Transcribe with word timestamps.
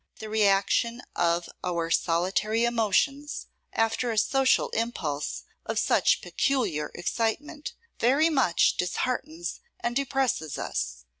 The 0.17 0.29
reaction 0.29 1.03
of 1.15 1.47
our 1.63 1.91
solitary 1.91 2.63
emotions, 2.63 3.45
after 3.71 4.11
a 4.11 4.17
social 4.17 4.69
impulse 4.69 5.43
of 5.63 5.77
such 5.77 6.21
peculiar 6.21 6.89
excitement, 6.95 7.75
very 7.99 8.31
much 8.31 8.77
disheartens 8.77 9.59
and 9.79 9.95
depresses 9.95 10.57
us. 10.57 11.05